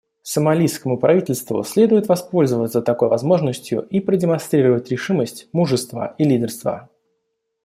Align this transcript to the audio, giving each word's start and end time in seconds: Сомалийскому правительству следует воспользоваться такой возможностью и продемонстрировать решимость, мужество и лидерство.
Сомалийскому 0.23 0.97
правительству 0.97 1.63
следует 1.63 2.07
воспользоваться 2.07 2.81
такой 2.81 3.07
возможностью 3.07 3.83
и 3.83 3.99
продемонстрировать 3.99 4.89
решимость, 4.89 5.47
мужество 5.53 6.15
и 6.17 6.23
лидерство. 6.23 6.89